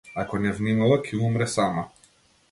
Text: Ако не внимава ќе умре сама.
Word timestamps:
Ако 0.21 0.37
не 0.45 0.53
внимава 0.59 0.95
ќе 1.09 1.19
умре 1.27 1.47
сама. 1.57 1.83